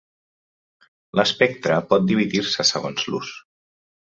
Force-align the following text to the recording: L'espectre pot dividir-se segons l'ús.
L'espectre 1.19 1.77
pot 1.91 2.09
dividir-se 2.13 2.69
segons 2.71 3.07
l'ús. 3.11 3.37